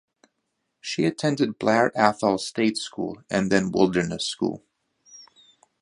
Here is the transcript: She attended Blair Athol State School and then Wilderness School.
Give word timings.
She 0.79 1.05
attended 1.05 1.59
Blair 1.59 1.91
Athol 1.95 2.39
State 2.39 2.75
School 2.75 3.21
and 3.29 3.51
then 3.51 3.69
Wilderness 3.71 4.25
School. 4.25 4.63